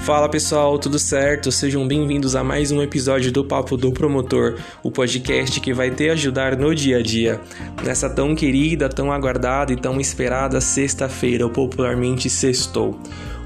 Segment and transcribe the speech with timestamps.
[0.00, 1.52] Fala pessoal, tudo certo?
[1.52, 6.08] Sejam bem-vindos a mais um episódio do Papo do Promotor, o podcast que vai te
[6.08, 7.38] ajudar no dia a dia.
[7.84, 12.98] Nessa tão querida, tão aguardada e tão esperada sexta-feira, ou popularmente sextou.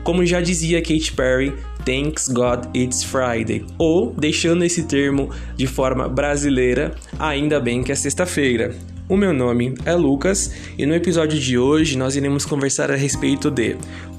[0.04, 6.06] Como já dizia Katy Perry, Thanks God It's Friday, ou, deixando esse termo de forma
[6.08, 8.74] brasileira, ainda bem que é sexta-feira.
[9.08, 13.50] O meu nome é Lucas e no episódio de hoje nós iremos conversar a respeito
[13.50, 13.76] de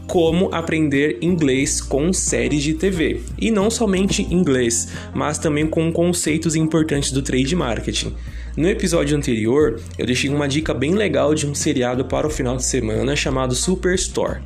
[0.08, 3.22] como aprender inglês com séries de TV.
[3.40, 8.14] E não somente inglês, mas também com conceitos importantes do trade marketing.
[8.56, 12.56] No episódio anterior, eu deixei uma dica bem legal de um seriado para o final
[12.56, 14.42] de semana chamado Superstore.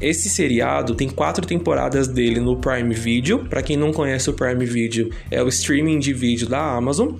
[0.00, 3.40] Esse seriado tem quatro temporadas dele no Prime Video.
[3.40, 7.12] Para quem não conhece o Prime Video, é o streaming de vídeo da Amazon.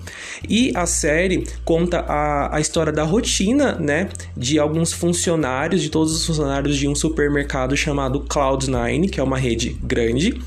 [0.47, 6.15] E a série conta a, a história da rotina, né, de alguns funcionários, de todos
[6.15, 10.39] os funcionários de um supermercado chamado Cloud9, que é uma rede grande.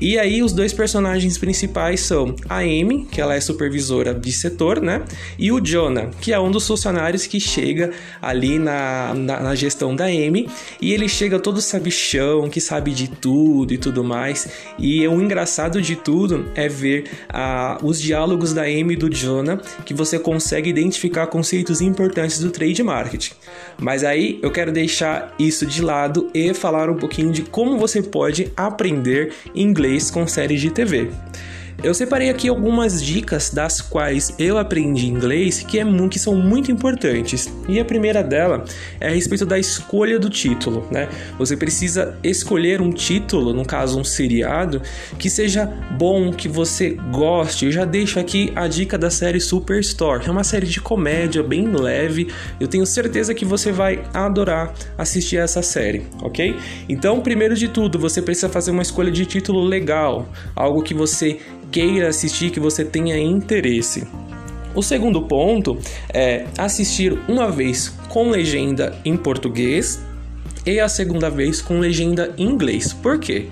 [0.00, 4.80] E aí os dois personagens principais são a Amy, que ela é supervisora de setor,
[4.80, 5.02] né,
[5.38, 9.94] e o Jonah, que é um dos funcionários que chega ali na, na, na gestão
[9.94, 10.48] da Amy
[10.80, 14.48] e ele chega todo sabichão, que sabe de tudo e tudo mais.
[14.78, 19.60] E o engraçado de tudo é ver ah, os diálogos da Amy e do Jonah,
[19.84, 23.32] que você consegue identificar conceitos importantes do trade marketing.
[23.78, 28.02] Mas aí eu quero deixar isso de lado e falar um pouquinho de como você
[28.02, 31.08] pode aprender inglês com séries de TV.
[31.82, 36.70] Eu separei aqui algumas dicas das quais eu aprendi inglês que, é, que são muito
[36.70, 37.50] importantes.
[37.66, 38.66] E a primeira dela
[39.00, 41.08] é a respeito da escolha do título, né?
[41.38, 44.82] Você precisa escolher um título, no caso um seriado,
[45.18, 45.64] que seja
[45.96, 47.64] bom, que você goste.
[47.64, 51.66] Eu já deixo aqui a dica da série Superstore, é uma série de comédia bem
[51.66, 52.28] leve.
[52.60, 56.54] Eu tenho certeza que você vai adorar assistir essa série, ok?
[56.90, 61.40] Então, primeiro de tudo, você precisa fazer uma escolha de título legal, algo que você
[61.70, 64.06] queira assistir, que você tenha interesse.
[64.74, 65.78] O segundo ponto
[66.12, 70.00] é assistir uma vez com legenda em português
[70.64, 72.92] e a segunda vez com legenda em inglês.
[72.92, 73.48] Por quê?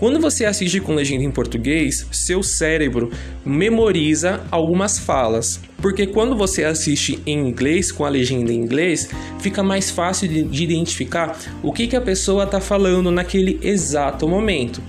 [0.00, 3.10] Quando você assiste com legenda em português, seu cérebro
[3.44, 9.10] memoriza algumas falas, porque quando você assiste em inglês com a legenda em inglês,
[9.40, 14.26] fica mais fácil de, de identificar o que, que a pessoa está falando naquele exato
[14.26, 14.80] momento.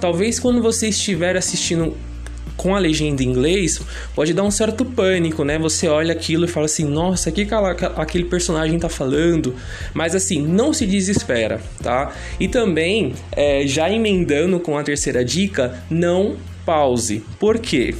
[0.00, 1.96] Talvez quando você estiver assistindo
[2.58, 3.80] com a legenda em inglês,
[4.14, 5.58] pode dar um certo pânico, né?
[5.58, 7.46] Você olha aquilo e fala assim: nossa, o que
[7.96, 9.54] aquele personagem tá falando?
[9.94, 12.12] Mas assim, não se desespera, tá?
[12.38, 16.36] E também, é, já emendando com a terceira dica, não
[16.66, 17.22] pause.
[17.38, 17.94] Por quê?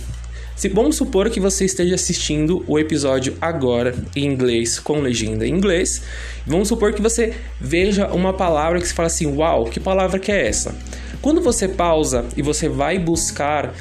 [0.57, 5.53] Se, vamos supor que você esteja assistindo o episódio agora em inglês, com legenda em
[5.53, 6.03] inglês.
[6.45, 10.33] Vamos supor que você veja uma palavra que você fala assim: Uau, que palavra que
[10.33, 10.75] é essa?
[11.23, 13.73] Quando você pausa e você vai buscar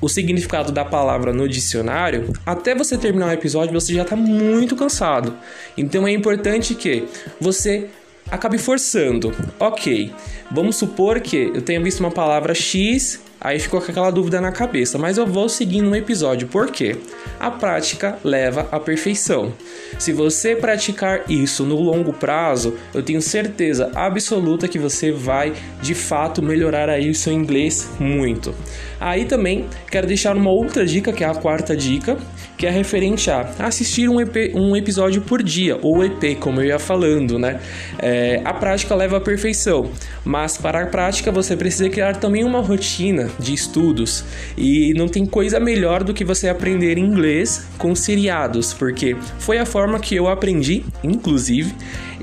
[0.00, 4.76] o significado da palavra no dicionário, até você terminar o episódio você já está muito
[4.76, 5.36] cansado.
[5.76, 7.04] Então é importante que
[7.40, 7.88] você
[8.30, 9.34] acabe forçando.
[9.58, 10.12] Ok,
[10.50, 14.50] vamos supor que eu tenha visto uma palavra X Aí ficou com aquela dúvida na
[14.50, 16.96] cabeça, mas eu vou seguindo no episódio, por quê?
[17.38, 19.52] A prática leva à perfeição.
[19.98, 25.52] Se você praticar isso no longo prazo, eu tenho certeza absoluta que você vai
[25.82, 28.54] de fato melhorar aí o seu inglês muito.
[28.98, 32.16] Aí também quero deixar uma outra dica, que é a quarta dica,
[32.56, 36.66] que é referente a assistir um, EP, um episódio por dia, ou EP, como eu
[36.66, 37.60] ia falando, né?
[37.98, 39.90] É, a prática leva à perfeição,
[40.24, 44.24] mas para a prática você precisa criar também uma rotina de estudos.
[44.56, 49.66] E não tem coisa melhor do que você aprender inglês com seriados, porque foi a
[49.66, 51.74] forma que eu aprendi, inclusive,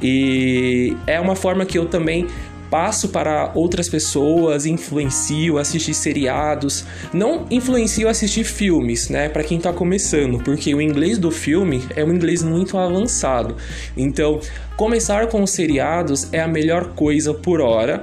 [0.01, 2.27] e é uma forma que eu também
[2.71, 9.73] passo para outras pessoas, influencio assistir seriados, não influencio assistir filmes, né, para quem está
[9.73, 13.57] começando, porque o inglês do filme é um inglês muito avançado.
[13.97, 14.39] Então,
[14.77, 18.01] começar com os seriados é a melhor coisa por hora.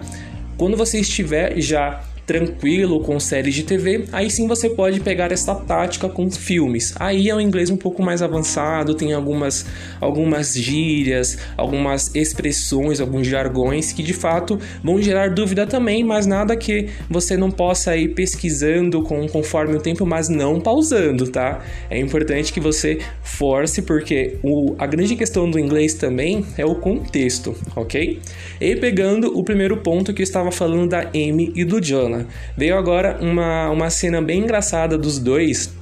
[0.59, 5.55] Quando você estiver já tranquilo com séries de TV, aí sim você pode pegar essa
[5.55, 6.93] tática com filmes.
[7.01, 9.65] Aí é um inglês um pouco mais avançado, tem algumas,
[9.99, 16.55] algumas gírias, algumas expressões, alguns jargões que de fato vão gerar dúvida também, mas nada
[16.55, 21.65] que você não possa ir pesquisando com, conforme o tempo, mas não pausando, tá?
[21.89, 22.99] É importante que você
[23.29, 28.21] force, porque o, a grande questão do inglês também é o contexto, ok?
[28.61, 32.27] E pegando o primeiro ponto que eu estava falando da Amy e do Jonah.
[32.57, 35.73] Veio agora uma, uma cena bem engraçada dos dois,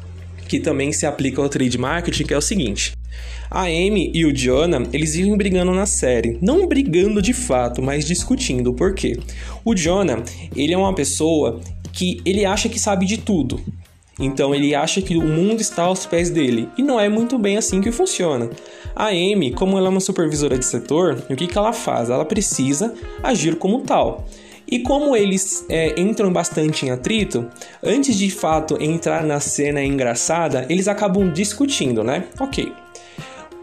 [0.48, 2.92] que também se aplica ao trade marketing, que é o seguinte.
[3.50, 6.38] A Amy e o Jonah, eles vivem brigando na série.
[6.42, 8.74] Não brigando de fato, mas discutindo.
[8.74, 9.18] Por quê?
[9.64, 10.22] O Jonah,
[10.54, 11.60] ele é uma pessoa
[11.92, 13.60] que ele acha que sabe de tudo.
[14.18, 16.68] Então ele acha que o mundo está aos pés dele.
[16.76, 18.48] E não é muito bem assim que funciona.
[18.94, 22.08] A Amy, como ela é uma supervisora de setor, o que, que ela faz?
[22.08, 24.26] Ela precisa agir como tal.
[24.68, 27.46] E como eles é, entram bastante em atrito,
[27.82, 32.24] antes de fato entrar na cena engraçada, eles acabam discutindo, né?
[32.40, 32.72] Ok.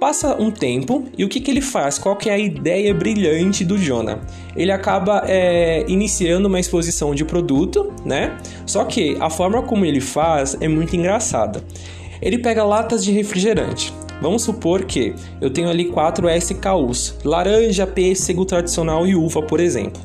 [0.03, 1.97] Passa um tempo e o que, que ele faz?
[1.97, 4.19] Qual que é a ideia brilhante do Jonah?
[4.53, 8.37] Ele acaba é, iniciando uma exposição de produto, né?
[8.65, 11.63] Só que a forma como ele faz é muito engraçada.
[12.21, 13.93] Ele pega latas de refrigerante.
[14.21, 20.01] Vamos supor que eu tenho ali quatro SKUs: laranja, pêssego tradicional e uva, por exemplo.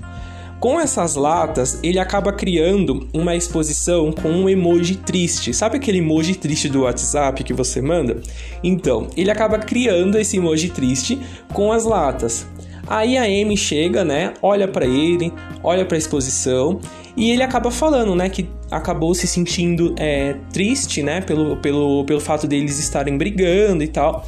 [0.60, 5.54] Com essas latas, ele acaba criando uma exposição com um emoji triste.
[5.54, 8.20] Sabe aquele emoji triste do WhatsApp que você manda?
[8.62, 11.16] Então, ele acaba criando esse emoji triste
[11.52, 12.44] com as latas.
[12.88, 14.34] Aí a Amy chega, né?
[14.42, 15.32] Olha para ele,
[15.62, 16.80] olha para a exposição
[17.16, 18.28] e ele acaba falando, né?
[18.28, 21.20] Que acabou se sentindo é, triste, né?
[21.20, 24.24] Pelo, pelo, pelo fato deles estarem brigando e tal.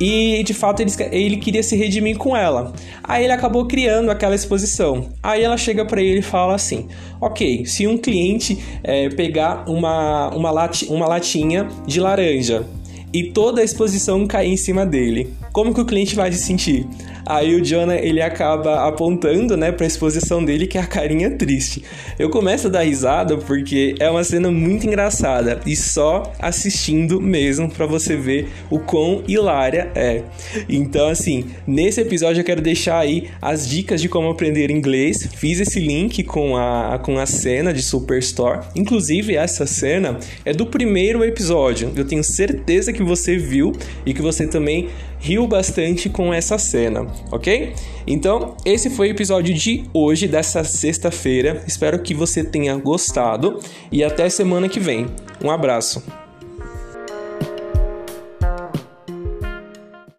[0.00, 2.72] E de fato ele, ele queria se redimir com ela.
[3.04, 5.10] Aí ele acabou criando aquela exposição.
[5.22, 6.88] Aí ela chega para ele e fala assim:
[7.20, 12.66] Ok, se um cliente é, pegar uma, uma, lati, uma latinha de laranja
[13.12, 16.86] e toda a exposição cair em cima dele, como que o cliente vai se sentir?
[17.24, 21.30] Aí o Jonah ele acaba apontando, né, para a exposição dele que é a carinha
[21.30, 21.82] triste.
[22.18, 27.70] Eu começo a dar risada porque é uma cena muito engraçada e só assistindo mesmo
[27.70, 30.22] para você ver o quão hilária é.
[30.68, 35.28] Então assim, nesse episódio eu quero deixar aí as dicas de como aprender inglês.
[35.36, 38.60] Fiz esse link com a com a cena de Superstore.
[38.74, 41.92] Inclusive essa cena é do primeiro episódio.
[41.96, 43.72] Eu tenho certeza que você viu
[44.04, 44.88] e que você também
[45.22, 47.72] riu bastante com essa cena, ok?
[48.06, 51.62] Então, esse foi o episódio de hoje, dessa sexta-feira.
[51.66, 53.60] Espero que você tenha gostado
[53.90, 55.06] e até semana que vem.
[55.42, 56.21] Um abraço.